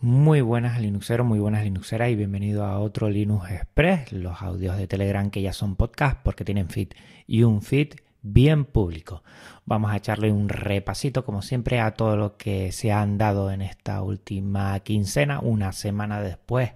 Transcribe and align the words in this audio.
Muy 0.00 0.42
buenas 0.42 0.80
Linuxeros, 0.80 1.26
muy 1.26 1.40
buenas 1.40 1.64
Linuxeras 1.64 2.08
y 2.10 2.14
bienvenido 2.14 2.64
a 2.64 2.78
otro 2.78 3.10
Linux 3.10 3.50
Express, 3.50 4.12
los 4.12 4.42
audios 4.42 4.76
de 4.76 4.86
Telegram 4.86 5.28
que 5.28 5.42
ya 5.42 5.52
son 5.52 5.74
podcast 5.74 6.20
porque 6.22 6.44
tienen 6.44 6.68
feed 6.68 6.90
y 7.26 7.42
un 7.42 7.62
feed 7.62 7.94
bien 8.22 8.64
público. 8.64 9.24
Vamos 9.64 9.90
a 9.90 9.96
echarle 9.96 10.30
un 10.30 10.48
repasito 10.48 11.24
como 11.24 11.42
siempre 11.42 11.80
a 11.80 11.94
todo 11.94 12.16
lo 12.16 12.36
que 12.36 12.70
se 12.70 12.92
han 12.92 13.18
dado 13.18 13.50
en 13.50 13.60
esta 13.60 14.00
última 14.02 14.78
quincena, 14.78 15.40
una 15.40 15.72
semana 15.72 16.20
después 16.20 16.74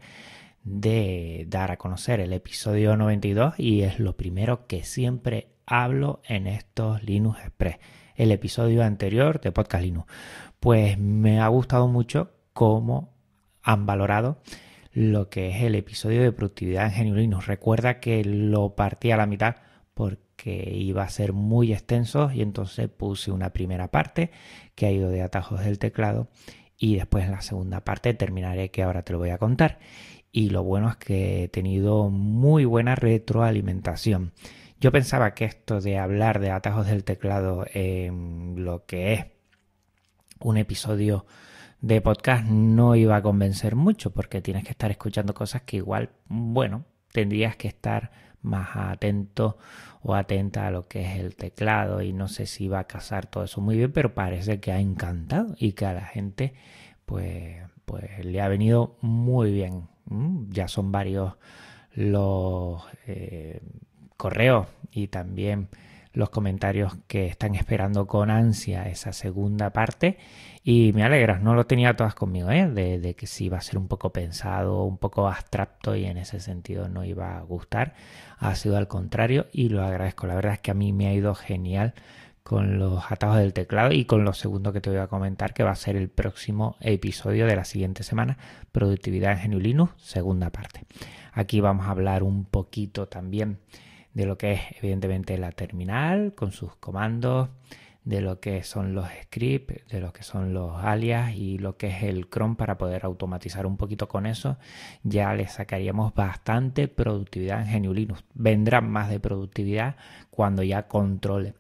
de 0.64 1.46
dar 1.48 1.70
a 1.70 1.77
conocer 1.77 2.18
el 2.18 2.32
episodio 2.32 2.96
92 2.96 3.54
y 3.57 3.82
es 3.82 4.00
lo 4.00 4.16
primero 4.16 4.66
que 4.66 4.82
siempre 4.82 5.52
hablo 5.64 6.23
en 6.27 6.48
estos 6.48 7.04
Linux 7.04 7.39
Express, 7.39 7.77
el 8.16 8.32
episodio 8.32 8.82
anterior 8.82 9.41
de 9.41 9.52
Podcast 9.52 9.84
Linux. 9.84 10.12
Pues 10.59 10.98
me 10.98 11.39
ha 11.39 11.46
gustado 11.46 11.86
mucho 11.86 12.32
cómo 12.52 13.11
han 13.62 13.86
valorado 13.86 14.40
lo 14.92 15.30
que 15.30 15.50
es 15.50 15.62
el 15.62 15.75
episodio 15.75 16.22
de 16.22 16.32
productividad 16.32 16.93
en 16.94 17.08
GNU 17.08 17.16
Linux. 17.16 17.46
Recuerda 17.46 18.00
que 18.00 18.25
lo 18.25 18.75
partí 18.75 19.11
a 19.11 19.16
la 19.16 19.26
mitad 19.26 19.57
porque 19.94 20.72
iba 20.75 21.02
a 21.02 21.08
ser 21.08 21.32
muy 21.32 21.72
extenso 21.72 22.30
y 22.32 22.43
entonces 22.43 22.88
puse 22.88 23.30
una 23.30 23.50
primera 23.50 23.90
parte 23.90 24.30
que 24.75 24.86
ha 24.86 24.90
ido 24.90 25.11
de 25.11 25.22
atajos 25.22 25.61
del 25.61 25.79
teclado 25.79 26.29
y 26.76 26.96
después 26.96 27.25
en 27.25 27.32
la 27.32 27.43
segunda 27.43 27.85
parte 27.85 28.12
terminaré 28.14 28.71
que 28.71 28.82
ahora 28.82 29.02
te 29.02 29.12
lo 29.12 29.18
voy 29.18 29.30
a 29.30 29.38
contar. 29.38 29.79
Y 30.32 30.50
lo 30.50 30.64
bueno 30.64 30.88
es 30.88 30.96
que 30.96 31.44
he 31.44 31.49
tenido 31.49 32.08
muy 32.08 32.64
buena 32.64 32.94
retroalimentación. 32.94 34.33
Yo 34.80 34.91
pensaba 34.91 35.34
que 35.34 35.44
esto 35.44 35.80
de 35.80 35.98
hablar 35.98 36.41
de 36.41 36.50
atajos 36.50 36.86
del 36.86 37.05
teclado 37.05 37.66
en 37.72 38.64
lo 38.64 38.84
que 38.84 39.12
es 39.12 39.27
un 40.41 40.56
episodio 40.56 41.24
de 41.83 42.00
podcast 42.00 42.45
no 42.47 42.95
iba 42.95 43.17
a 43.17 43.22
convencer 43.22 43.75
mucho 43.75 44.12
porque 44.12 44.41
tienes 44.41 44.64
que 44.64 44.70
estar 44.70 44.91
escuchando 44.91 45.34
cosas 45.34 45.62
que 45.62 45.78
igual, 45.78 46.11
bueno, 46.28 46.84
tendrías 47.12 47.56
que 47.56 47.66
estar 47.69 48.12
más 48.41 48.70
atento 48.77 49.58
o 50.00 50.14
atenta 50.14 50.69
a 50.69 50.70
lo 50.70 50.86
que 50.86 51.02
es 51.02 51.19
el 51.19 51.34
teclado 51.34 52.00
y 52.00 52.12
no 52.12 52.28
sé 52.28 52.47
si 52.47 52.69
va 52.69 52.78
a 52.78 52.86
casar 52.86 53.27
todo 53.27 53.44
eso 53.44 53.61
muy 53.61 53.77
bien, 53.77 53.92
pero 53.92 54.14
parece 54.14 54.61
que 54.61 54.70
ha 54.70 54.78
encantado 54.78 55.55
y 55.58 55.72
que 55.72 55.86
a 55.86 55.92
la 55.92 56.06
gente 56.06 56.55
pues, 57.05 57.58
pues 57.84 58.24
le 58.24 58.41
ha 58.41 58.48
venido 58.48 58.96
muy 59.00 59.52
bien. 59.52 59.89
Ya 60.50 60.69
son 60.69 60.92
varios 60.92 61.34
los 61.94 62.83
eh, 63.06 63.61
correos 64.17 64.69
y 64.92 65.08
también 65.08 65.69
los 66.12 66.30
comentarios 66.30 66.96
que 67.06 67.27
están 67.27 67.55
esperando 67.55 68.06
con 68.06 68.30
ansia 68.30 68.88
esa 68.88 69.12
segunda 69.12 69.70
parte 69.70 70.18
y 70.62 70.92
me 70.92 71.05
alegra, 71.05 71.38
no 71.38 71.55
lo 71.55 71.66
tenía 71.66 71.96
todas 71.96 72.14
conmigo, 72.14 72.50
¿eh? 72.50 72.68
de, 72.68 73.14
que 73.14 73.27
sí 73.27 73.46
iba 73.46 73.58
a 73.58 73.62
ser 73.62 73.78
un 73.78 73.88
poco 73.88 74.12
pensado, 74.12 74.84
un 74.84 74.98
poco 74.98 75.27
abstracto 75.28 75.96
y 75.96 76.05
en 76.05 76.18
ese 76.18 76.40
sentido 76.40 76.88
no 76.88 77.05
iba 77.05 77.38
a 77.38 77.42
gustar, 77.42 77.94
ha 78.38 78.55
sido 78.55 78.77
al 78.77 78.88
contrario 78.88 79.46
y 79.52 79.70
lo 79.70 79.83
agradezco, 79.83 80.27
la 80.27 80.34
verdad 80.34 80.55
es 80.55 80.60
que 80.60 80.70
a 80.70 80.74
mí 80.74 80.92
me 80.92 81.08
ha 81.08 81.14
ido 81.14 81.34
genial 81.34 81.94
con 82.42 82.78
los 82.78 83.10
atajos 83.10 83.38
del 83.38 83.52
teclado 83.52 83.92
y 83.92 84.05
con 84.05 84.24
lo 84.24 84.33
segundo 84.33 84.72
que 84.72 84.80
te 84.80 84.90
voy 84.90 84.98
a 84.98 85.06
comentar 85.06 85.55
que 85.55 85.62
va 85.62 85.70
a 85.70 85.77
ser 85.77 85.96
el 85.96 86.08
próximo 86.08 86.77
episodio 86.80 87.46
de 87.46 87.56
la 87.56 87.64
siguiente 87.64 88.02
semana, 88.02 88.36
productividad 88.72 89.33
en 89.33 89.52
GNU 89.52 89.60
Linux, 89.60 89.92
segunda 89.98 90.50
parte. 90.50 90.84
Aquí 91.33 91.60
vamos 91.60 91.86
a 91.86 91.90
hablar 91.90 92.22
un 92.22 92.44
poquito 92.44 93.06
también 93.06 93.58
de 94.14 94.27
lo 94.27 94.36
que 94.38 94.52
es 94.52 94.60
evidentemente 94.78 95.38
la 95.38 95.52
terminal 95.52 96.34
con 96.34 96.52
sus 96.52 96.77
comandos, 96.77 97.48
de 98.05 98.20
lo 98.20 98.41
que 98.41 98.64
son 98.64 98.94
los 98.94 99.06
scripts, 99.22 99.86
de 99.88 100.00
lo 100.00 100.12
que 100.12 100.22
son 100.22 100.52
los 100.52 100.82
alias 100.82 101.34
y 101.36 101.58
lo 101.58 101.77
que 101.77 101.88
es 101.88 102.02
el 102.02 102.28
Chrome 102.28 102.56
para 102.56 102.77
poder 102.77 103.05
automatizar 103.05 103.64
un 103.64 103.77
poquito 103.77 104.08
con 104.08 104.27
eso, 104.27 104.58
ya 105.05 105.33
le 105.34 105.46
sacaríamos 105.46 106.14
bastante 106.14 106.88
productividad 106.88 107.62
en 107.62 107.83
GNU 107.83 107.94
Linux. 107.94 108.24
Vendrá 108.34 108.80
más 108.80 109.08
de 109.08 109.20
productividad 109.20 109.96
cuando 110.30 110.62
ya 110.62 110.88
controle 110.88 111.55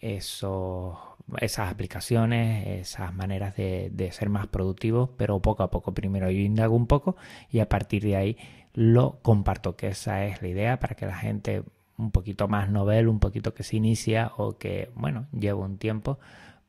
esas 0.00 1.70
aplicaciones, 1.70 2.66
esas 2.80 3.14
maneras 3.14 3.54
de, 3.56 3.90
de 3.92 4.10
ser 4.10 4.30
más 4.30 4.48
productivos, 4.48 5.10
pero 5.16 5.40
poco 5.40 5.62
a 5.62 5.70
poco. 5.70 5.94
Primero 5.94 6.30
yo 6.30 6.40
indago 6.40 6.74
un 6.74 6.86
poco 6.88 7.16
y 7.50 7.60
a 7.60 7.68
partir 7.68 8.02
de 8.02 8.16
ahí 8.16 8.36
lo 8.74 9.20
comparto, 9.22 9.76
que 9.76 9.88
esa 9.88 10.24
es 10.24 10.42
la 10.42 10.48
idea 10.48 10.78
para 10.80 10.94
que 10.96 11.06
la 11.06 11.16
gente 11.16 11.62
un 11.98 12.10
poquito 12.10 12.48
más 12.48 12.70
novel, 12.70 13.08
un 13.08 13.18
poquito 13.20 13.52
que 13.52 13.64
se 13.64 13.76
inicia 13.76 14.32
o 14.36 14.56
que, 14.56 14.90
bueno, 14.94 15.26
lleva 15.32 15.64
un 15.64 15.78
tiempo, 15.78 16.18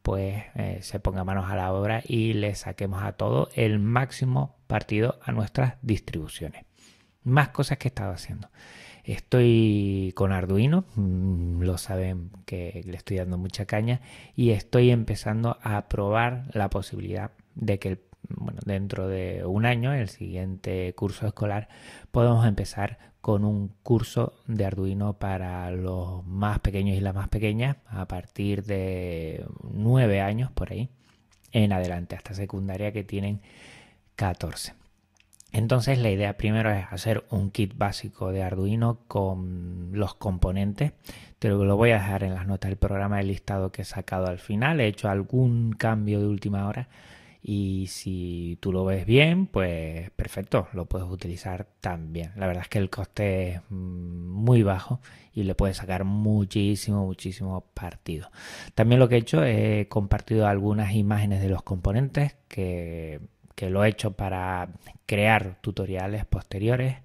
pues 0.02 0.44
eh, 0.56 0.80
se 0.82 1.00
ponga 1.00 1.24
manos 1.24 1.50
a 1.50 1.56
la 1.56 1.72
obra 1.72 2.02
y 2.06 2.34
le 2.34 2.56
saquemos 2.56 3.04
a 3.04 3.14
todo 3.14 3.50
el 3.54 3.80
máximo 3.80 4.58
partido 4.68 5.20
a 5.24 5.32
nuestras 5.32 5.76
distribuciones. 5.82 6.66
Más 7.24 7.50
cosas 7.50 7.78
que 7.78 7.88
he 7.88 7.92
estado 7.92 8.12
haciendo. 8.12 8.50
Estoy 9.04 10.14
con 10.16 10.32
Arduino, 10.32 10.86
mm, 10.96 11.62
lo 11.62 11.78
saben 11.78 12.32
que 12.46 12.82
le 12.86 12.98
estoy 12.98 13.18
dando 13.18 13.38
mucha 13.38 13.66
caña 13.66 14.02
y 14.36 14.52
estoy 14.52 14.92
empezando 14.92 15.58
a 15.62 15.88
probar 15.88 16.46
la 16.54 16.70
posibilidad 16.70 17.32
de 17.56 17.80
que 17.80 18.09
bueno, 18.28 18.60
dentro 18.66 19.08
de 19.08 19.46
un 19.46 19.66
año, 19.66 19.94
el 19.94 20.10
siguiente 20.10 20.94
curso 20.96 21.28
escolar, 21.28 21.70
podemos 22.12 22.46
empezar 22.46 22.98
con 23.22 23.44
un 23.44 23.70
curso 23.84 24.34
de 24.48 24.66
Arduino 24.66 25.14
para 25.20 25.70
los 25.72 26.26
más 26.26 26.60
pequeños 26.60 26.98
y 26.98 27.02
las 27.02 27.16
más 27.16 27.28
pequeñas 27.28 27.78
a 27.88 28.08
partir 28.08 28.64
de 28.64 29.46
nueve 29.64 30.22
años 30.22 30.52
por 30.52 30.72
ahí 30.72 30.90
en 31.52 31.74
adelante 31.74 32.16
hasta 32.16 32.34
secundaria 32.34 32.92
que 32.92 33.04
tienen 33.04 33.42
14. 34.16 34.74
Entonces 35.52 35.98
la 35.98 36.12
idea 36.12 36.38
primero 36.38 36.72
es 36.72 36.86
hacer 36.92 37.26
un 37.32 37.50
kit 37.50 37.76
básico 37.76 38.32
de 38.32 38.44
Arduino 38.44 39.00
con 39.08 39.90
los 39.94 40.14
componentes. 40.14 40.94
Te 41.40 41.50
lo 41.50 41.76
voy 41.76 41.92
a 41.92 41.96
dejar 41.96 42.24
en 42.24 42.36
las 42.36 42.46
notas 42.46 42.70
del 42.70 42.78
programa 42.78 43.20
el 43.20 43.28
listado 43.28 43.72
que 43.72 43.82
he 43.82 43.86
sacado 43.86 44.28
al 44.28 44.38
final. 44.38 44.80
He 44.80 44.88
hecho 44.88 45.10
algún 45.10 45.74
cambio 45.74 46.20
de 46.20 46.28
última 46.28 46.68
hora 46.68 46.88
y 47.42 47.88
si 47.88 48.58
tú 48.60 48.74
lo 48.74 48.84
ves 48.84 49.06
bien, 49.06 49.48
pues 49.48 50.10
perfecto, 50.12 50.68
lo 50.74 50.86
puedes 50.86 51.08
utilizar 51.10 51.68
también. 51.80 52.34
La 52.36 52.48
verdad 52.48 52.64
es 52.64 52.70
que 52.70 52.80
el 52.80 52.90
coste 52.90 53.50
es 53.50 53.62
mm, 53.70 54.28
muy 54.28 54.64
bajo 54.64 55.00
y 55.34 55.44
le 55.44 55.56
puedes 55.56 55.78
sacar 55.78 56.04
muchísimo, 56.04 57.06
muchísimo 57.06 57.62
partido. 57.74 58.30
También 58.76 59.00
lo 59.00 59.08
que 59.08 59.16
he 59.16 59.20
hecho, 59.20 59.44
he 59.46 59.88
compartido 59.88 60.48
algunas 60.48 60.94
imágenes 60.94 61.42
de 61.42 61.50
los 61.50 61.64
componentes 61.64 62.36
que, 62.50 63.22
que 63.56 63.70
lo 63.70 63.86
he 63.86 63.90
hecho 63.90 64.12
para 64.12 64.70
crear 65.06 65.60
tutoriales 65.62 66.26
posteriores 66.26 66.98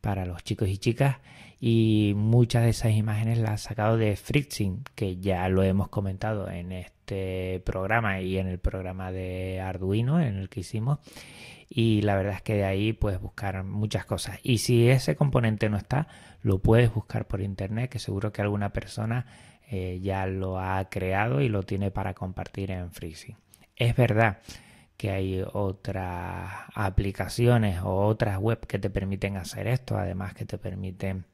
para 0.00 0.26
los 0.26 0.44
chicos 0.44 0.68
y 0.68 0.78
chicas 0.78 1.16
y 1.60 2.14
muchas 2.16 2.62
de 2.64 2.70
esas 2.70 2.92
imágenes 2.92 3.38
las 3.38 3.60
he 3.62 3.68
sacado 3.68 3.96
de 3.96 4.16
Fritzing, 4.16 4.84
que 4.94 5.18
ya 5.18 5.48
lo 5.48 5.62
hemos 5.62 5.88
comentado 5.88 6.50
en 6.50 6.72
este 6.72 7.60
programa 7.64 8.20
y 8.20 8.38
en 8.38 8.46
el 8.46 8.58
programa 8.58 9.12
de 9.12 9.60
Arduino 9.60 10.20
en 10.20 10.36
el 10.36 10.48
que 10.48 10.60
hicimos. 10.60 10.98
Y 11.68 12.02
la 12.02 12.16
verdad 12.16 12.34
es 12.34 12.42
que 12.42 12.54
de 12.54 12.64
ahí 12.64 12.92
puedes 12.92 13.20
buscar 13.20 13.62
muchas 13.62 14.04
cosas. 14.04 14.40
Y 14.42 14.58
si 14.58 14.88
ese 14.88 15.14
componente 15.16 15.68
no 15.68 15.76
está 15.76 16.08
lo 16.42 16.58
puedes 16.58 16.92
buscar 16.92 17.26
por 17.28 17.42
internet 17.42 17.90
que 17.90 17.98
seguro 17.98 18.32
que 18.32 18.42
alguna 18.42 18.72
persona 18.72 19.26
eh, 19.70 20.00
ya 20.02 20.26
lo 20.26 20.58
ha 20.58 20.88
creado 20.88 21.42
y 21.42 21.48
lo 21.48 21.62
tiene 21.62 21.90
para 21.90 22.14
compartir 22.14 22.70
en 22.70 22.90
Freezing 22.90 23.36
es 23.80 23.96
verdad 23.96 24.38
que 24.98 25.10
hay 25.10 25.42
otras 25.54 26.52
aplicaciones 26.74 27.80
o 27.82 28.04
otras 28.04 28.38
web 28.38 28.60
que 28.66 28.78
te 28.78 28.90
permiten 28.90 29.38
hacer 29.38 29.66
esto, 29.66 29.96
además 29.96 30.34
que 30.34 30.44
te 30.44 30.58
permiten 30.58 31.24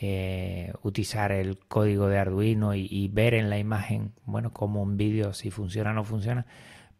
eh, 0.00 0.72
utilizar 0.82 1.32
el 1.32 1.58
código 1.58 2.06
de 2.08 2.18
Arduino 2.18 2.74
y, 2.74 3.08
ver 3.08 3.34
en 3.34 3.50
la 3.50 3.58
imagen, 3.58 4.12
bueno, 4.24 4.52
como 4.52 4.80
un 4.80 4.96
vídeo 4.96 5.32
si 5.32 5.50
funciona 5.50 5.90
o 5.90 5.94
no 5.94 6.04
funciona, 6.04 6.46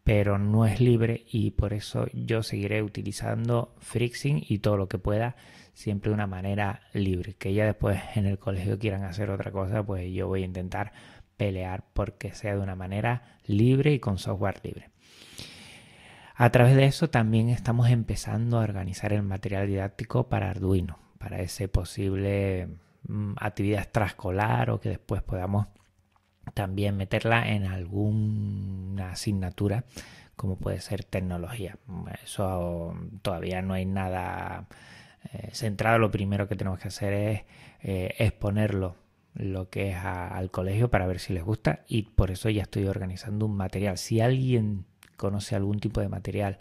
pero 0.03 0.37
no 0.37 0.65
es 0.65 0.81
libre 0.81 1.23
y 1.31 1.51
por 1.51 1.71
eso 1.73 2.07
yo 2.13 2.43
seguiré 2.43 2.83
utilizando 2.83 3.73
Frixing 3.79 4.43
y 4.47 4.59
todo 4.59 4.75
lo 4.75 4.89
que 4.89 4.97
pueda 4.97 5.37
siempre 5.73 6.09
de 6.09 6.15
una 6.15 6.27
manera 6.27 6.81
libre. 6.93 7.35
Que 7.35 7.53
ya 7.53 7.65
después 7.65 8.01
en 8.15 8.25
el 8.25 8.37
colegio 8.37 8.79
quieran 8.79 9.03
hacer 9.03 9.29
otra 9.29 9.51
cosa, 9.51 9.81
pues 9.81 10.11
yo 10.11 10.27
voy 10.27 10.41
a 10.41 10.45
intentar 10.45 10.91
pelear 11.37 11.85
porque 11.93 12.33
sea 12.33 12.55
de 12.55 12.59
una 12.59 12.75
manera 12.75 13.37
libre 13.45 13.93
y 13.93 13.99
con 13.99 14.17
software 14.17 14.59
libre. 14.61 14.89
A 16.35 16.49
través 16.51 16.75
de 16.75 16.85
eso 16.85 17.09
también 17.09 17.47
estamos 17.47 17.89
empezando 17.89 18.59
a 18.59 18.63
organizar 18.63 19.13
el 19.13 19.23
material 19.23 19.67
didáctico 19.67 20.27
para 20.27 20.49
Arduino, 20.49 20.99
para 21.17 21.39
ese 21.41 21.69
posible 21.69 22.67
actividad 23.37 23.81
extraescolar 23.81 24.69
o 24.69 24.79
que 24.79 24.89
después 24.89 25.21
podamos 25.21 25.67
también 26.53 26.97
meterla 26.97 27.49
en 27.49 27.65
alguna 27.65 29.11
asignatura 29.11 29.83
como 30.35 30.57
puede 30.57 30.79
ser 30.79 31.03
tecnología. 31.03 31.77
Eso 32.23 32.95
todavía 33.21 33.61
no 33.61 33.73
hay 33.73 33.85
nada 33.85 34.67
eh, 35.33 35.49
centrado. 35.51 35.99
Lo 35.99 36.11
primero 36.11 36.47
que 36.47 36.55
tenemos 36.55 36.79
que 36.79 36.87
hacer 36.87 37.13
es 37.13 37.41
eh, 37.81 38.15
exponerlo 38.19 38.95
lo 39.33 39.69
que 39.69 39.91
es 39.91 39.97
al 39.97 40.49
colegio 40.49 40.89
para 40.89 41.07
ver 41.07 41.19
si 41.19 41.33
les 41.33 41.43
gusta 41.43 41.81
y 41.87 42.03
por 42.03 42.31
eso 42.31 42.49
ya 42.49 42.63
estoy 42.63 42.87
organizando 42.87 43.45
un 43.45 43.55
material. 43.57 43.97
Si 43.97 44.21
alguien 44.21 44.85
conoce 45.17 45.55
algún 45.55 45.79
tipo 45.79 45.99
de 45.99 46.07
material 46.07 46.59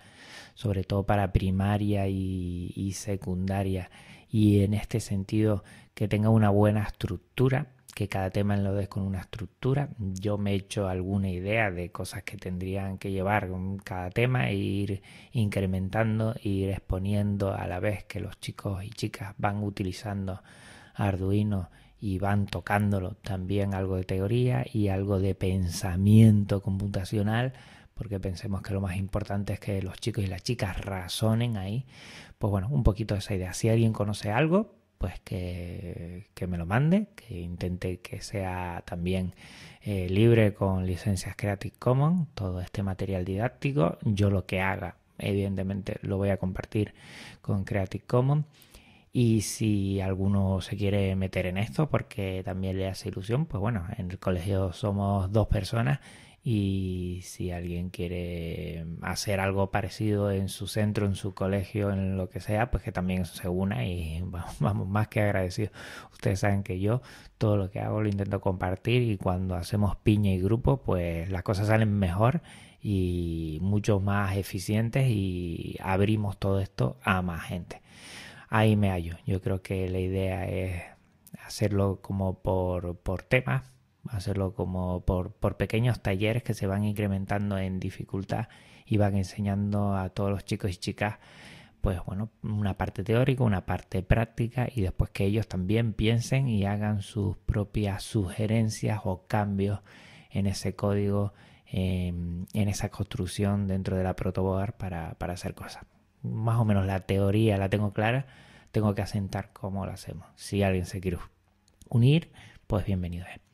sobre 0.59 0.83
todo 0.83 1.05
para 1.05 1.33
primaria 1.33 2.09
y, 2.09 2.93
secundaria. 2.93 3.93
Y 4.31 4.63
en 4.63 4.75
este 4.75 5.01
sentido, 5.01 5.65
que 5.95 6.09
tenga 6.09 6.31
una 6.31 6.51
buena 6.51 6.83
estructura, 6.83 7.69
que 7.99 8.07
cada 8.07 8.31
tema 8.31 8.57
lo 8.57 8.75
des 8.75 8.87
con 8.87 9.03
una 9.03 9.19
estructura. 9.19 9.89
Yo 9.99 10.39
me 10.39 10.53
he 10.53 10.55
hecho 10.55 10.89
alguna 10.89 11.31
idea 11.31 11.73
de 11.73 11.91
cosas 11.91 12.23
que 12.23 12.37
tendrían 12.37 12.97
que 12.97 13.11
llevar 13.11 13.49
cada 13.83 14.11
tema 14.11 14.51
e 14.51 14.55
ir 14.55 15.03
incrementando, 15.33 16.37
e 16.41 16.49
ir 16.49 16.71
exponiendo 16.71 17.53
a 17.53 17.67
la 17.67 17.81
vez 17.81 18.05
que 18.05 18.21
los 18.21 18.39
chicos 18.39 18.85
y 18.85 18.91
chicas 18.91 19.35
van 19.39 19.65
utilizando 19.65 20.41
Arduino 20.95 21.71
y 22.01 22.21
van 22.21 22.47
tocándolo 22.47 23.17
también 23.17 23.75
algo 23.75 23.97
de 23.97 24.05
teoría 24.05 24.65
y 24.73 24.87
algo 24.89 25.19
de 25.19 25.35
pensamiento 25.35 26.63
computacional 26.63 27.53
porque 27.99 28.21
pensemos 28.21 28.63
que 28.63 28.73
lo 28.73 28.81
más 28.81 28.97
importante 28.97 29.55
es 29.55 29.61
que 29.61 29.83
los 29.83 29.99
chicos 29.99 30.23
y 30.23 30.29
las 30.29 30.45
chicas 30.45 30.81
razonen 30.81 31.57
ahí. 31.57 31.85
Pues 32.39 32.51
bueno, 32.53 32.69
un 32.71 32.85
poquito 32.85 33.15
de 33.15 33.19
esa 33.19 33.35
idea. 33.35 33.53
Si 33.53 33.69
alguien 33.69 33.93
conoce 33.93 34.31
algo, 34.31 34.77
pues 34.99 35.19
que, 35.21 36.29
me 36.49 36.59
lo 36.59 36.65
mande, 36.65 37.09
que 37.17 37.41
intente 37.41 37.99
que 37.99 38.21
sea 38.21 38.85
también 38.87 39.35
eh, 39.83 40.09
libre 40.09 40.55
con 40.55 40.87
licencias 40.87 41.35
Creative 41.37 41.75
Commons, 41.77 42.29
todo 42.35 42.61
este 42.61 42.85
material 42.85 43.25
didáctico. 43.25 43.99
Yo 44.03 44.31
lo 44.31 44.47
que 44.47 44.61
haga, 44.61 44.97
evidentemente, 45.19 45.99
lo 46.03 46.19
voy 46.19 46.31
a 46.31 46.37
compartir 46.37 46.95
con 47.43 47.65
Creative 47.65 48.05
Commons. 48.07 48.47
Y 49.13 49.41
si 49.41 50.01
alguno 50.01 50.61
se 50.61 50.77
quiere 50.77 51.17
meter 51.17 51.47
en 51.47 51.59
esto 51.59 51.89
porque 51.89 52.43
también 52.45 52.79
le 52.79 52.87
hace 52.87 53.09
ilusión, 53.09 53.47
pues 53.47 53.61
bueno, 53.61 53.87
en 53.97 54.13
el 54.13 54.21
colegio 54.21 54.73
somos 54.73 55.33
dos 55.33 55.49
personas 55.49 55.99
y 56.51 57.21
si 57.25 57.51
alguien 57.51 57.91
quiere 57.91 58.87
hacer 59.03 59.39
algo 59.39 59.71
parecido 59.71 60.31
en 60.31 60.49
su 60.49 60.67
centro, 60.67 61.05
en 61.05 61.15
su 61.15 61.35
colegio, 61.35 61.91
en 61.91 62.17
lo 62.17 62.31
que 62.31 62.41
sea, 62.41 62.71
pues 62.71 62.83
que 62.83 62.91
también 62.91 63.27
se 63.27 63.51
una 63.51 63.87
y 63.87 64.25
vamos 64.59 64.89
más 64.89 65.09
que 65.09 65.21
agradecidos. 65.21 65.73
Ustedes 66.11 66.41
saben 66.41 66.63
que 66.63 66.81
yo 66.81 67.03
todo 67.37 67.59
lo 67.59 67.71
que 67.71 67.81
hago 67.81 68.01
lo 68.01 68.09
intento 68.09 68.41
compartir 68.41 69.03
y 69.03 69.19
cuando 69.19 69.57
hacemos 69.57 69.97
piña 69.97 70.31
y 70.31 70.41
grupo, 70.41 70.79
pues 70.79 71.31
las 71.31 71.43
cosas 71.43 71.67
salen 71.67 71.93
mejor 71.99 72.41
y 72.81 73.59
mucho 73.61 74.01
más 74.01 74.35
eficientes 74.39 75.07
y 75.11 75.77
abrimos 75.83 76.39
todo 76.39 76.61
esto 76.61 76.97
a 77.03 77.21
más 77.21 77.43
gente. 77.43 77.83
Ahí 78.49 78.75
me 78.75 78.89
hallo. 78.89 79.19
Yo 79.27 79.43
creo 79.43 79.61
que 79.61 79.87
la 79.91 79.99
idea 79.99 80.49
es 80.49 80.83
hacerlo 81.45 82.01
como 82.01 82.41
por, 82.41 82.97
por 82.97 83.23
temas 83.23 83.78
hacerlo 84.11 84.55
como 84.55 85.05
por, 85.05 85.57
pequeños 85.57 86.01
talleres 86.03 86.43
que 86.43 86.55
se 86.55 86.67
van 86.67 86.85
incrementando 86.85 87.59
en 87.59 87.81
dificultad 87.81 88.49
y 88.87 88.97
van 88.97 89.17
enseñando 89.17 89.97
a 89.97 90.09
todos 90.11 90.31
los 90.31 90.45
chicos 90.45 90.71
y 90.71 90.77
chicas 90.77 91.19
pues 91.81 92.05
bueno, 92.05 92.31
una 92.43 92.77
parte 92.77 93.05
teórica, 93.05 93.45
una 93.45 93.65
parte 93.65 94.03
práctica 94.03 94.67
y 94.75 94.81
después 94.83 95.11
que 95.11 95.25
ellos 95.25 95.47
también 95.47 95.93
piensen 95.93 96.49
y 96.49 96.65
hagan 96.65 97.03
sus 97.03 97.37
propias 97.37 98.03
sugerencias 98.03 99.01
o 99.05 99.27
cambios 99.27 99.81
en 100.31 100.47
ese 100.47 100.75
código, 100.75 101.35
em, 101.67 102.47
en 102.53 102.69
esa 102.69 102.89
construcción 102.91 103.69
dentro 103.69 103.97
de 103.97 104.03
la 104.03 104.17
protoboard 104.17 104.75
para, 104.75 105.15
para 105.15 105.35
hacer 105.35 105.55
cosas. 105.55 105.85
Más 106.23 106.59
o 106.59 106.65
menos 106.65 106.85
la 106.85 107.01
teoría 107.01 107.57
la 107.59 107.69
tengo 107.69 107.93
clara, 107.93 108.27
tengo 108.73 108.95
que 108.95 109.03
asentar 109.03 109.53
cómo 109.53 109.87
lo 109.87 109.93
hacemos. 109.93 110.27
Si 110.35 110.63
alguien 110.63 110.87
se 110.87 111.01
quiere 111.01 111.19
unir, 111.89 112.33
pues 112.67 112.85
bienvenido 112.85 113.25
es. 113.27 113.48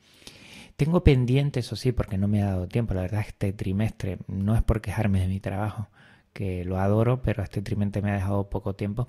Tengo 0.75 1.03
pendiente, 1.03 1.61
eso 1.61 1.75
sí, 1.77 1.93
porque 1.93 2.17
no 2.17 2.27
me 2.27 2.41
ha 2.41 2.47
dado 2.47 2.67
tiempo. 2.67 2.93
La 2.93 3.01
verdad, 3.01 3.23
este 3.25 3.53
trimestre 3.53 4.17
no 4.27 4.55
es 4.55 4.63
por 4.63 4.81
quejarme 4.81 5.21
de 5.21 5.27
mi 5.27 5.39
trabajo, 5.39 5.87
que 6.33 6.65
lo 6.65 6.77
adoro, 6.79 7.21
pero 7.21 7.43
este 7.43 7.61
trimestre 7.61 8.01
me 8.01 8.11
ha 8.11 8.15
dejado 8.15 8.49
poco 8.49 8.75
tiempo. 8.75 9.07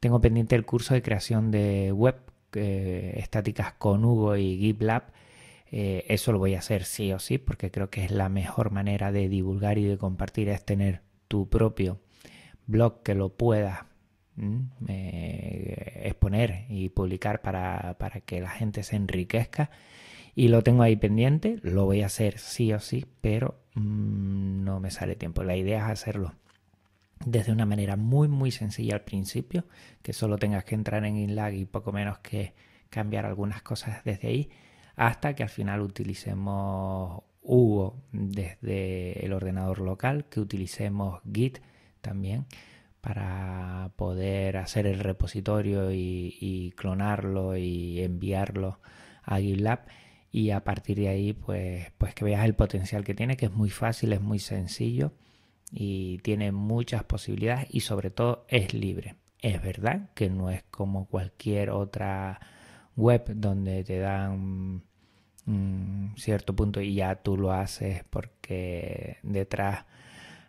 Tengo 0.00 0.20
pendiente 0.20 0.56
el 0.56 0.66
curso 0.66 0.92
de 0.92 1.02
creación 1.02 1.50
de 1.50 1.90
web 1.92 2.16
eh, 2.52 3.14
estáticas 3.16 3.72
con 3.74 4.04
Hugo 4.04 4.36
y 4.36 4.58
GitLab. 4.58 5.04
Eh, 5.70 6.04
eso 6.08 6.32
lo 6.32 6.38
voy 6.38 6.54
a 6.54 6.58
hacer 6.58 6.84
sí 6.84 7.12
o 7.12 7.18
sí, 7.18 7.38
porque 7.38 7.70
creo 7.70 7.88
que 7.88 8.04
es 8.04 8.10
la 8.10 8.28
mejor 8.28 8.70
manera 8.70 9.10
de 9.10 9.28
divulgar 9.28 9.78
y 9.78 9.84
de 9.84 9.96
compartir, 9.98 10.50
es 10.50 10.64
tener 10.64 11.00
tu 11.28 11.48
propio 11.48 11.98
blog 12.66 13.02
que 13.02 13.14
lo 13.14 13.30
puedas 13.30 13.84
eh, 14.88 16.02
exponer 16.04 16.66
y 16.68 16.90
publicar 16.90 17.40
para, 17.40 17.96
para 17.98 18.20
que 18.20 18.40
la 18.40 18.50
gente 18.50 18.82
se 18.82 18.96
enriquezca 18.96 19.70
y 20.38 20.48
lo 20.48 20.62
tengo 20.62 20.82
ahí 20.82 20.96
pendiente, 20.96 21.58
lo 21.62 21.86
voy 21.86 22.02
a 22.02 22.06
hacer 22.06 22.38
sí 22.38 22.70
o 22.74 22.78
sí, 22.78 23.06
pero 23.22 23.58
mm, 23.74 24.64
no 24.64 24.80
me 24.80 24.90
sale 24.90 25.16
tiempo. 25.16 25.42
La 25.42 25.56
idea 25.56 25.86
es 25.86 25.90
hacerlo 25.90 26.34
desde 27.24 27.52
una 27.52 27.64
manera 27.64 27.96
muy 27.96 28.28
muy 28.28 28.50
sencilla 28.50 28.94
al 28.94 29.00
principio, 29.00 29.64
que 30.02 30.12
solo 30.12 30.36
tengas 30.36 30.64
que 30.64 30.74
entrar 30.74 31.06
en 31.06 31.16
InLag 31.16 31.54
y 31.54 31.64
poco 31.64 31.90
menos 31.90 32.18
que 32.18 32.52
cambiar 32.90 33.24
algunas 33.24 33.62
cosas 33.62 34.04
desde 34.04 34.28
ahí, 34.28 34.50
hasta 34.94 35.34
que 35.34 35.42
al 35.42 35.48
final 35.48 35.80
utilicemos 35.80 37.22
Hugo 37.40 38.02
desde 38.12 39.24
el 39.24 39.32
ordenador 39.32 39.80
local, 39.80 40.26
que 40.28 40.40
utilicemos 40.40 41.22
Git 41.32 41.60
también 42.02 42.44
para 43.00 43.90
poder 43.96 44.58
hacer 44.58 44.86
el 44.86 44.98
repositorio 44.98 45.92
y, 45.92 46.36
y 46.40 46.72
clonarlo 46.72 47.56
y 47.56 48.02
enviarlo 48.02 48.80
a 49.22 49.38
GitLab 49.38 49.86
y 50.30 50.50
a 50.50 50.64
partir 50.64 50.98
de 50.98 51.08
ahí 51.08 51.32
pues, 51.32 51.92
pues 51.98 52.14
que 52.14 52.24
veas 52.24 52.44
el 52.44 52.54
potencial 52.54 53.04
que 53.04 53.14
tiene, 53.14 53.36
que 53.36 53.46
es 53.46 53.52
muy 53.52 53.70
fácil, 53.70 54.12
es 54.12 54.20
muy 54.20 54.38
sencillo 54.38 55.12
y 55.70 56.18
tiene 56.18 56.52
muchas 56.52 57.04
posibilidades 57.04 57.68
y 57.70 57.80
sobre 57.80 58.10
todo 58.10 58.46
es 58.48 58.74
libre. 58.74 59.16
Es 59.40 59.62
verdad 59.62 60.10
que 60.14 60.30
no 60.30 60.50
es 60.50 60.62
como 60.64 61.06
cualquier 61.06 61.70
otra 61.70 62.40
web 62.96 63.24
donde 63.34 63.84
te 63.84 63.98
dan 63.98 64.82
un 65.46 66.14
cierto 66.16 66.56
punto 66.56 66.80
y 66.80 66.94
ya 66.94 67.16
tú 67.16 67.36
lo 67.36 67.52
haces 67.52 68.04
porque 68.10 69.18
detrás 69.22 69.84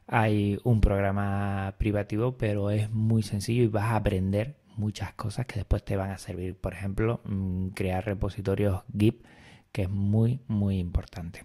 hay 0.07 0.59
un 0.63 0.79
programa 0.81 1.75
privativo, 1.77 2.37
pero 2.37 2.71
es 2.71 2.89
muy 2.91 3.23
sencillo 3.23 3.63
y 3.63 3.67
vas 3.67 3.85
a 3.85 3.97
aprender 3.97 4.55
muchas 4.77 5.13
cosas 5.13 5.45
que 5.45 5.55
después 5.55 5.83
te 5.83 5.97
van 5.97 6.11
a 6.11 6.17
servir. 6.17 6.55
Por 6.55 6.73
ejemplo, 6.73 7.21
mm, 7.25 7.69
crear 7.69 8.05
repositorios 8.05 8.83
Git 8.97 9.23
que 9.77 9.83
es 9.83 9.91
muy, 9.91 10.39
muy 10.47 10.79
importante. 10.79 11.43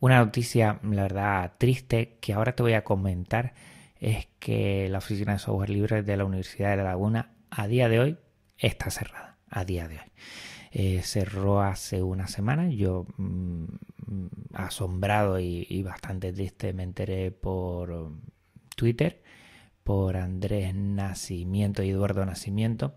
Una 0.00 0.18
noticia, 0.18 0.80
la 0.82 1.02
verdad, 1.02 1.52
triste 1.56 2.18
que 2.20 2.32
ahora 2.32 2.56
te 2.56 2.64
voy 2.64 2.72
a 2.72 2.82
comentar 2.82 3.54
es 4.00 4.26
que 4.40 4.88
la 4.88 4.98
oficina 4.98 5.34
de 5.34 5.38
software 5.38 5.70
libre 5.70 6.02
de 6.02 6.16
la 6.16 6.24
Universidad 6.24 6.70
de 6.70 6.78
La 6.78 6.82
Laguna 6.82 7.30
a 7.48 7.68
día 7.68 7.88
de 7.88 8.00
hoy 8.00 8.18
está 8.58 8.90
cerrada. 8.90 9.38
A 9.48 9.64
día 9.64 9.86
de 9.86 9.98
hoy. 9.98 10.10
Eh, 10.72 11.02
cerró 11.04 11.62
hace 11.62 12.02
una 12.02 12.26
semana. 12.26 12.68
Yo 12.68 13.06
mm, 13.18 13.66
asombrado 14.54 15.38
y, 15.38 15.68
y, 15.70 15.84
bastante 15.84 16.32
triste 16.32 16.72
me 16.72 16.82
enteré 16.82 17.30
por 17.30 18.10
Twitter, 18.74 19.22
por 19.84 20.16
Andrés 20.16 20.74
Nacimiento 20.74 21.84
y 21.84 21.90
Eduardo 21.90 22.26
Nacimiento, 22.26 22.96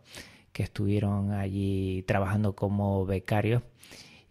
que 0.54 0.64
estuvieron 0.64 1.32
allí 1.32 2.04
trabajando 2.08 2.56
como 2.56 3.06
becarios 3.06 3.64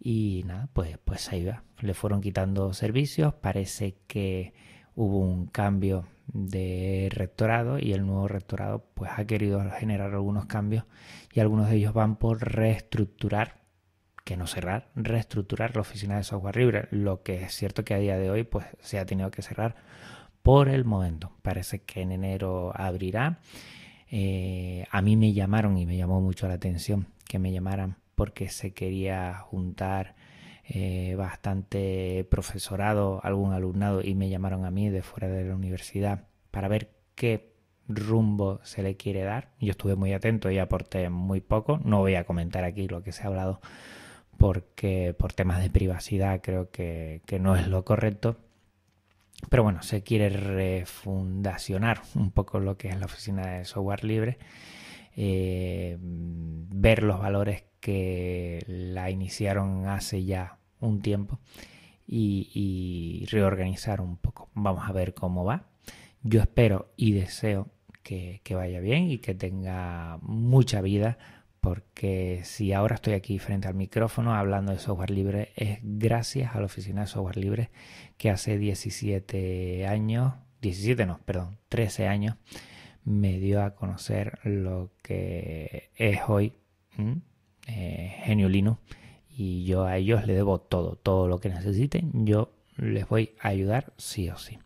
y 0.00 0.42
nada, 0.46 0.68
pues, 0.72 0.98
pues 1.04 1.30
ahí 1.32 1.44
va. 1.44 1.64
Le 1.80 1.94
fueron 1.94 2.20
quitando 2.20 2.72
servicios. 2.72 3.34
Parece 3.34 3.96
que 4.06 4.54
hubo 4.94 5.18
un 5.18 5.46
cambio 5.46 6.06
de 6.26 7.08
rectorado 7.12 7.78
y 7.78 7.92
el 7.92 8.06
nuevo 8.06 8.28
rectorado 8.28 8.84
pues 8.94 9.10
ha 9.16 9.26
querido 9.26 9.62
generar 9.72 10.14
algunos 10.14 10.46
cambios 10.46 10.84
y 11.32 11.40
algunos 11.40 11.68
de 11.68 11.76
ellos 11.76 11.92
van 11.92 12.16
por 12.16 12.40
reestructurar 12.40 13.60
que 14.24 14.36
no 14.36 14.46
cerrar, 14.46 14.88
reestructurar 14.94 15.74
la 15.74 15.80
oficina 15.80 16.16
de 16.16 16.24
software 16.24 16.56
libre, 16.56 16.88
lo 16.90 17.22
que 17.22 17.42
es 17.42 17.54
cierto 17.54 17.84
que 17.84 17.94
a 17.94 17.98
día 17.98 18.16
de 18.16 18.30
hoy 18.30 18.44
pues 18.44 18.66
se 18.80 18.98
ha 18.98 19.06
tenido 19.06 19.30
que 19.30 19.42
cerrar 19.42 19.74
por 20.42 20.68
el 20.68 20.84
momento. 20.84 21.32
Parece 21.42 21.82
que 21.82 22.02
en 22.02 22.12
enero 22.12 22.72
abrirá. 22.74 23.40
Eh, 24.14 24.84
a 24.90 25.00
mí 25.00 25.16
me 25.16 25.32
llamaron 25.32 25.78
y 25.78 25.86
me 25.86 25.96
llamó 25.96 26.20
mucho 26.20 26.46
la 26.46 26.54
atención 26.54 27.06
que 27.26 27.38
me 27.38 27.50
llamaran 27.50 27.96
porque 28.14 28.50
se 28.50 28.74
quería 28.74 29.38
juntar 29.38 30.14
eh, 30.68 31.14
bastante 31.16 32.26
profesorado, 32.30 33.20
algún 33.24 33.54
alumnado 33.54 34.02
y 34.02 34.14
me 34.14 34.28
llamaron 34.28 34.66
a 34.66 34.70
mí 34.70 34.90
de 34.90 35.00
fuera 35.00 35.28
de 35.28 35.44
la 35.44 35.54
universidad 35.54 36.26
para 36.50 36.68
ver 36.68 36.90
qué 37.14 37.54
rumbo 37.88 38.60
se 38.64 38.82
le 38.82 38.98
quiere 38.98 39.22
dar. 39.22 39.48
Yo 39.58 39.70
estuve 39.70 39.96
muy 39.96 40.12
atento 40.12 40.50
y 40.50 40.58
aporté 40.58 41.08
muy 41.08 41.40
poco. 41.40 41.80
No 41.82 42.00
voy 42.00 42.14
a 42.14 42.24
comentar 42.24 42.64
aquí 42.64 42.88
lo 42.88 43.02
que 43.02 43.12
se 43.12 43.22
ha 43.22 43.28
hablado 43.28 43.62
porque 44.36 45.14
por 45.18 45.32
temas 45.32 45.62
de 45.62 45.70
privacidad 45.70 46.42
creo 46.42 46.70
que, 46.70 47.22
que 47.24 47.38
no 47.38 47.56
es 47.56 47.66
lo 47.66 47.84
correcto. 47.86 48.36
Pero 49.48 49.62
bueno, 49.62 49.82
se 49.82 50.02
quiere 50.02 50.28
refundacionar 50.30 52.02
un 52.14 52.30
poco 52.30 52.60
lo 52.60 52.76
que 52.76 52.88
es 52.88 52.98
la 52.98 53.06
oficina 53.06 53.46
de 53.46 53.64
software 53.64 54.04
libre 54.04 54.38
eh, 55.14 55.98
ver 56.00 57.02
los 57.02 57.20
valores 57.20 57.64
que 57.80 58.64
la 58.66 59.10
iniciaron 59.10 59.86
hace 59.86 60.24
ya 60.24 60.58
un 60.80 61.02
tiempo 61.02 61.38
y, 62.06 63.26
reorganizar 63.30 64.00
un 64.00 64.16
poco. 64.16 64.50
Vamos 64.54 64.88
a 64.88 64.92
ver 64.92 65.14
cómo 65.14 65.44
va. 65.44 65.66
Yo 66.22 66.40
espero 66.40 66.92
y 66.96 67.12
deseo 67.12 67.68
que, 68.02 68.40
que 68.44 68.54
vaya 68.54 68.80
bien 68.80 69.10
y 69.10 69.18
que 69.18 69.34
tenga 69.34 70.18
mucha 70.22 70.80
vida 70.82 71.18
porque 71.62 72.40
si 72.42 72.72
ahora 72.72 72.96
estoy 72.96 73.12
aquí 73.12 73.38
frente 73.38 73.68
al 73.68 73.74
micrófono 73.74 74.34
hablando 74.34 74.72
de 74.72 74.80
software 74.80 75.12
libre 75.12 75.52
es 75.54 75.78
gracias 75.80 76.56
a 76.56 76.58
la 76.58 76.66
oficina 76.66 77.02
de 77.02 77.06
software 77.06 77.36
libre 77.36 77.70
que 78.18 78.30
hace 78.30 78.58
17 78.58 79.86
años, 79.86 80.34
17 80.60 81.06
no, 81.06 81.20
perdón, 81.24 81.58
13 81.68 82.08
años 82.08 82.34
me 83.04 83.38
dio 83.38 83.62
a 83.62 83.76
conocer 83.76 84.40
lo 84.42 84.90
que 85.02 85.90
es 85.94 86.18
hoy 86.26 86.54
eh, 87.68 88.16
Genio 88.24 88.48
Linux 88.48 88.80
y 89.30 89.64
yo 89.64 89.84
a 89.84 89.96
ellos 89.98 90.26
le 90.26 90.34
debo 90.34 90.60
todo, 90.60 90.96
todo 90.96 91.28
lo 91.28 91.38
que 91.38 91.48
necesiten, 91.48 92.26
yo 92.26 92.52
les 92.76 93.08
voy 93.08 93.34
a 93.40 93.48
ayudar 93.48 93.92
sí 93.96 94.28
o 94.30 94.36
sí. 94.36 94.58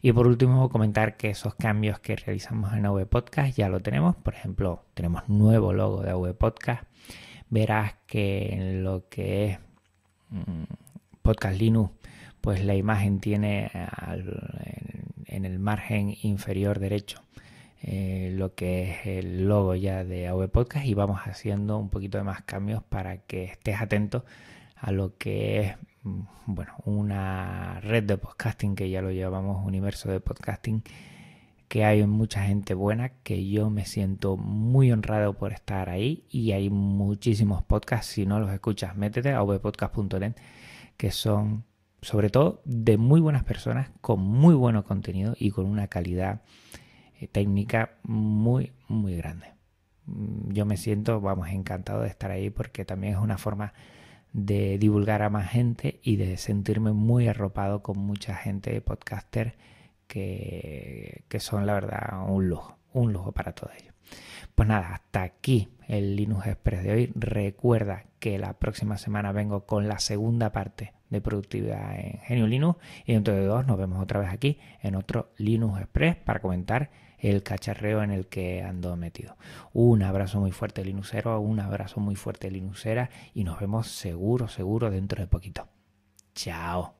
Y 0.00 0.12
por 0.12 0.26
último, 0.26 0.68
comentar 0.68 1.16
que 1.16 1.30
esos 1.30 1.54
cambios 1.54 1.98
que 2.00 2.16
realizamos 2.16 2.72
en 2.72 2.86
AV 2.86 3.06
Podcast 3.06 3.56
ya 3.56 3.68
lo 3.68 3.80
tenemos. 3.80 4.16
Por 4.16 4.34
ejemplo, 4.34 4.84
tenemos 4.94 5.28
nuevo 5.28 5.72
logo 5.72 6.02
de 6.02 6.10
AV 6.10 6.34
Podcast. 6.34 6.84
Verás 7.50 7.94
que 8.06 8.54
en 8.54 8.82
lo 8.82 9.08
que 9.08 9.46
es 9.46 9.58
mm, 10.30 10.64
Podcast 11.22 11.58
Linux, 11.58 11.92
pues 12.40 12.64
la 12.64 12.74
imagen 12.74 13.20
tiene 13.20 13.70
en, 15.26 15.44
el 15.44 15.58
margen 15.58 16.16
inferior 16.22 16.80
derecho 16.80 17.22
eh, 17.82 18.32
lo 18.34 18.54
que 18.54 18.90
es 18.90 19.06
el 19.06 19.46
logo 19.46 19.74
ya 19.76 20.04
de 20.04 20.28
AV 20.28 20.48
Podcast 20.48 20.86
y 20.86 20.94
vamos 20.94 21.20
haciendo 21.24 21.78
un 21.78 21.88
poquito 21.88 22.18
de 22.18 22.24
más 22.24 22.42
cambios 22.42 22.82
para 22.82 23.18
que 23.18 23.44
estés 23.44 23.80
atento 23.80 24.24
a 24.76 24.90
lo 24.90 25.16
que 25.16 25.60
es 25.60 25.76
bueno, 26.02 26.72
una 26.84 27.80
red 27.80 28.04
de 28.04 28.18
podcasting 28.18 28.74
que 28.74 28.90
ya 28.90 29.02
lo 29.02 29.10
llamamos 29.10 29.64
universo 29.64 30.10
de 30.10 30.20
podcasting 30.20 30.82
que 31.68 31.84
hay 31.86 32.06
mucha 32.06 32.44
gente 32.44 32.74
buena 32.74 33.10
que 33.22 33.48
yo 33.48 33.70
me 33.70 33.86
siento 33.86 34.36
muy 34.36 34.92
honrado 34.92 35.38
por 35.38 35.52
estar 35.52 35.88
ahí 35.88 36.26
y 36.28 36.52
hay 36.52 36.68
muchísimos 36.68 37.62
podcasts. 37.62 38.12
Si 38.12 38.26
no 38.26 38.40
los 38.40 38.50
escuchas 38.50 38.94
métete 38.94 39.30
a 39.30 39.40
vpodcast.net 39.40 40.34
que 40.98 41.10
son 41.10 41.64
sobre 42.02 42.28
todo 42.28 42.60
de 42.66 42.98
muy 42.98 43.20
buenas 43.20 43.44
personas 43.44 43.90
con 44.00 44.20
muy 44.20 44.54
buen 44.54 44.82
contenido 44.82 45.34
y 45.38 45.50
con 45.50 45.64
una 45.64 45.86
calidad 45.86 46.42
eh, 47.18 47.26
técnica 47.28 47.92
muy 48.02 48.72
muy 48.88 49.16
grande. 49.16 49.46
Mm, 50.06 50.52
yo 50.52 50.66
me 50.66 50.76
siento 50.76 51.22
vamos 51.22 51.48
encantado 51.48 52.02
de 52.02 52.08
estar 52.08 52.30
ahí 52.30 52.50
porque 52.50 52.84
también 52.84 53.14
es 53.14 53.20
una 53.20 53.38
forma 53.38 53.72
de 54.32 54.78
divulgar 54.78 55.22
a 55.22 55.30
más 55.30 55.50
gente 55.50 56.00
y 56.02 56.16
de 56.16 56.36
sentirme 56.36 56.92
muy 56.92 57.28
arropado 57.28 57.82
con 57.82 57.98
mucha 57.98 58.34
gente 58.34 58.80
podcaster 58.80 59.56
que, 60.06 61.24
que 61.28 61.40
son 61.40 61.66
la 61.66 61.74
verdad 61.74 62.24
un 62.28 62.48
lujo, 62.48 62.78
un 62.92 63.12
lujo 63.12 63.32
para 63.32 63.52
todos 63.52 63.72
ellos. 63.78 63.94
Pues 64.54 64.68
nada, 64.68 64.94
hasta 64.94 65.22
aquí 65.22 65.68
el 65.88 66.16
Linux 66.16 66.46
Express 66.46 66.82
de 66.82 66.92
hoy. 66.92 67.12
Recuerda 67.14 68.04
que 68.18 68.38
la 68.38 68.58
próxima 68.58 68.98
semana 68.98 69.32
vengo 69.32 69.66
con 69.66 69.88
la 69.88 69.98
segunda 69.98 70.52
parte 70.52 70.92
de 71.10 71.20
productividad 71.20 71.98
en 71.98 72.18
Genio 72.20 72.46
Linux 72.46 72.78
y 73.04 73.12
dentro 73.12 73.34
de 73.34 73.44
dos 73.44 73.66
nos 73.66 73.78
vemos 73.78 74.02
otra 74.02 74.20
vez 74.20 74.30
aquí 74.30 74.58
en 74.82 74.94
otro 74.94 75.32
Linux 75.36 75.80
Express 75.80 76.16
para 76.16 76.40
comentar 76.40 76.90
el 77.22 77.42
cacharreo 77.42 78.02
en 78.02 78.10
el 78.10 78.26
que 78.26 78.62
ando 78.62 78.96
metido. 78.96 79.36
Un 79.72 80.02
abrazo 80.02 80.40
muy 80.40 80.50
fuerte 80.50 80.84
Linuxero, 80.84 81.40
un 81.40 81.60
abrazo 81.60 82.00
muy 82.00 82.16
fuerte 82.16 82.50
Linuxera 82.50 83.08
y 83.32 83.44
nos 83.44 83.58
vemos 83.60 83.86
seguro, 83.86 84.48
seguro 84.48 84.90
dentro 84.90 85.20
de 85.22 85.28
poquito. 85.28 85.68
Chao. 86.34 86.90